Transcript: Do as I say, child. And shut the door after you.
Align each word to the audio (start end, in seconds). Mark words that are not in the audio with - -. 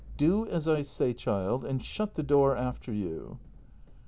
Do 0.17 0.47
as 0.47 0.67
I 0.67 0.81
say, 0.81 1.13
child. 1.13 1.63
And 1.63 1.79
shut 1.79 2.15
the 2.15 2.23
door 2.23 2.57
after 2.57 2.91
you. 2.91 3.37